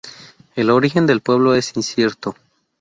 El 0.55 0.71
origen 0.71 1.05
del 1.05 1.21
pueblo 1.21 1.53
es 1.53 1.77
incierto. 1.77 2.35